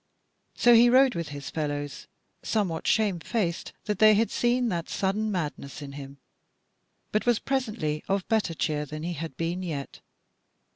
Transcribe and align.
So 0.55 0.73
he 0.73 0.89
rode 0.89 1.13
with 1.13 1.27
his 1.29 1.51
fellows 1.51 2.07
somewhat 2.41 2.87
shamefaced 2.87 3.71
that 3.85 3.99
they 3.99 4.15
had 4.15 4.31
seen 4.31 4.69
that 4.69 4.89
sudden 4.89 5.31
madness 5.31 5.79
in 5.79 5.91
him; 5.91 6.17
but 7.11 7.27
was 7.27 7.37
presently 7.37 8.03
of 8.07 8.27
better 8.27 8.55
cheer 8.55 8.87
than 8.87 9.03
he 9.03 9.13
had 9.13 9.37
been 9.37 9.61
yet. 9.61 9.99